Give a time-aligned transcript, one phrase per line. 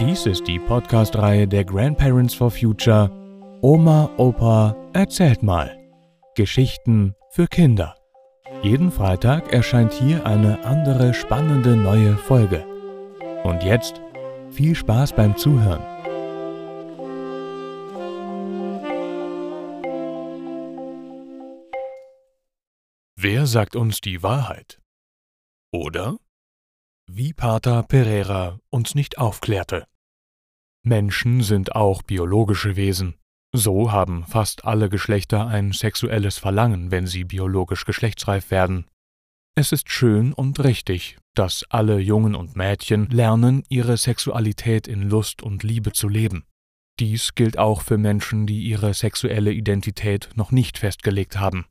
[0.00, 3.10] Dies ist die Podcast-Reihe der Grandparents for Future
[3.62, 5.76] Oma, Opa, erzählt mal.
[6.36, 7.96] Geschichten für Kinder.
[8.62, 12.64] Jeden Freitag erscheint hier eine andere spannende neue Folge.
[13.42, 14.00] Und jetzt
[14.50, 15.82] viel Spaß beim Zuhören.
[23.16, 24.80] Wer sagt uns die Wahrheit?
[25.72, 26.18] Oder?
[27.10, 29.86] Wie Pater Pereira uns nicht aufklärte.
[30.84, 33.14] Menschen sind auch biologische Wesen.
[33.50, 38.84] So haben fast alle Geschlechter ein sexuelles Verlangen, wenn sie biologisch geschlechtsreif werden.
[39.54, 45.42] Es ist schön und richtig, dass alle Jungen und Mädchen lernen, ihre Sexualität in Lust
[45.42, 46.44] und Liebe zu leben.
[47.00, 51.64] Dies gilt auch für Menschen, die ihre sexuelle Identität noch nicht festgelegt haben.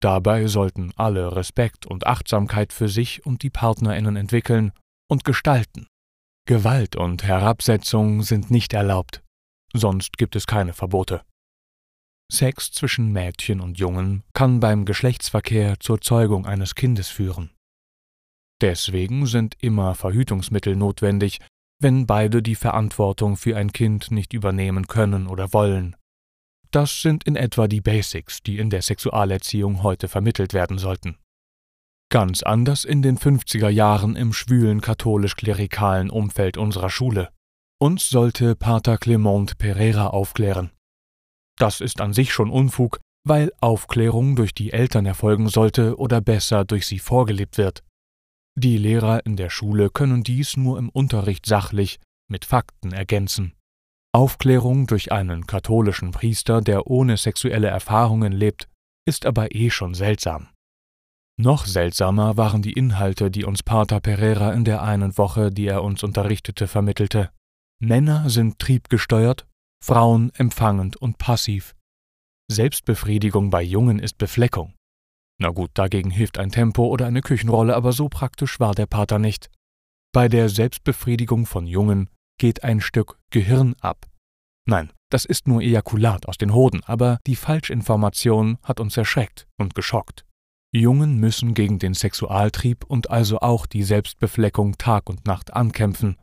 [0.00, 4.72] Dabei sollten alle Respekt und Achtsamkeit für sich und die Partnerinnen entwickeln
[5.08, 5.86] und gestalten.
[6.46, 9.22] Gewalt und Herabsetzung sind nicht erlaubt,
[9.72, 11.22] sonst gibt es keine Verbote.
[12.32, 17.50] Sex zwischen Mädchen und Jungen kann beim Geschlechtsverkehr zur Zeugung eines Kindes führen.
[18.60, 21.40] Deswegen sind immer Verhütungsmittel notwendig,
[21.80, 25.96] wenn beide die Verantwortung für ein Kind nicht übernehmen können oder wollen.
[26.70, 31.18] Das sind in etwa die Basics, die in der Sexualerziehung heute vermittelt werden sollten.
[32.14, 37.30] Ganz anders in den 50er Jahren im schwülen katholisch-klerikalen Umfeld unserer Schule.
[37.80, 40.70] Uns sollte Pater Clement Pereira aufklären.
[41.58, 46.64] Das ist an sich schon Unfug, weil Aufklärung durch die Eltern erfolgen sollte oder besser
[46.64, 47.82] durch sie vorgelebt wird.
[48.56, 51.98] Die Lehrer in der Schule können dies nur im Unterricht sachlich
[52.30, 53.54] mit Fakten ergänzen.
[54.14, 58.68] Aufklärung durch einen katholischen Priester, der ohne sexuelle Erfahrungen lebt,
[59.04, 60.53] ist aber eh schon seltsam.
[61.36, 65.82] Noch seltsamer waren die Inhalte, die uns Pater Pereira in der einen Woche, die er
[65.82, 67.30] uns unterrichtete, vermittelte.
[67.80, 69.46] Männer sind triebgesteuert,
[69.84, 71.74] Frauen empfangend und passiv.
[72.50, 74.74] Selbstbefriedigung bei Jungen ist Befleckung.
[75.40, 79.18] Na gut, dagegen hilft ein Tempo oder eine Küchenrolle, aber so praktisch war der Pater
[79.18, 79.50] nicht.
[80.12, 82.08] Bei der Selbstbefriedigung von Jungen
[82.38, 84.06] geht ein Stück Gehirn ab.
[84.66, 89.74] Nein, das ist nur Ejakulat aus den Hoden, aber die Falschinformation hat uns erschreckt und
[89.74, 90.24] geschockt.
[90.80, 96.16] Jungen müssen gegen den Sexualtrieb und also auch die Selbstbefleckung Tag und Nacht ankämpfen,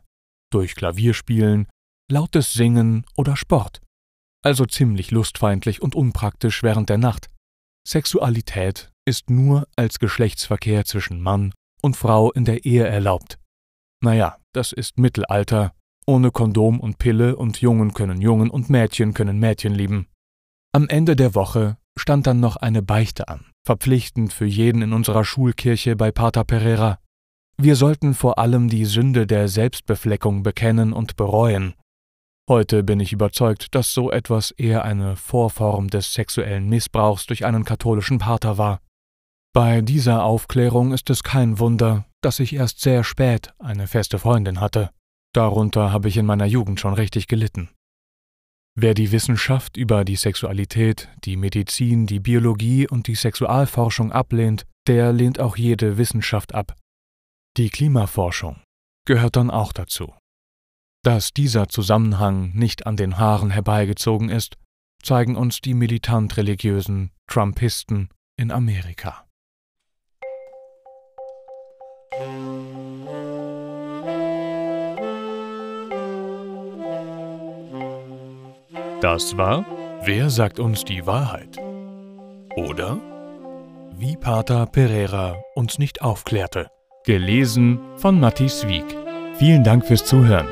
[0.52, 1.68] durch Klavierspielen,
[2.10, 3.80] lautes Singen oder Sport.
[4.44, 7.30] Also ziemlich lustfeindlich und unpraktisch während der Nacht.
[7.88, 13.38] Sexualität ist nur als Geschlechtsverkehr zwischen Mann und Frau in der Ehe erlaubt.
[14.04, 15.72] Naja, das ist Mittelalter,
[16.06, 20.08] ohne Kondom und Pille und Jungen können Jungen und Mädchen können Mädchen lieben.
[20.72, 25.24] Am Ende der Woche stand dann noch eine Beichte an verpflichtend für jeden in unserer
[25.24, 26.98] Schulkirche bei Pater Pereira.
[27.56, 31.74] Wir sollten vor allem die Sünde der Selbstbefleckung bekennen und bereuen.
[32.48, 37.64] Heute bin ich überzeugt, dass so etwas eher eine Vorform des sexuellen Missbrauchs durch einen
[37.64, 38.80] katholischen Pater war.
[39.54, 44.60] Bei dieser Aufklärung ist es kein Wunder, dass ich erst sehr spät eine feste Freundin
[44.60, 44.90] hatte.
[45.34, 47.68] Darunter habe ich in meiner Jugend schon richtig gelitten.
[48.74, 55.12] Wer die Wissenschaft über die Sexualität, die Medizin, die Biologie und die Sexualforschung ablehnt, der
[55.12, 56.74] lehnt auch jede Wissenschaft ab.
[57.58, 58.62] Die Klimaforschung
[59.06, 60.14] gehört dann auch dazu.
[61.04, 64.56] Dass dieser Zusammenhang nicht an den Haaren herbeigezogen ist,
[65.02, 69.26] zeigen uns die militant religiösen Trumpisten in Amerika.
[79.02, 79.66] Das war
[80.04, 81.58] Wer sagt uns die Wahrheit?
[82.54, 82.98] Oder
[83.96, 86.68] Wie Pater Pereira uns nicht aufklärte.
[87.04, 88.96] Gelesen von Matthias Wieck.
[89.34, 90.46] Vielen Dank fürs Zuhören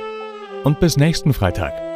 [0.65, 1.90] und bis nächsten Freitag.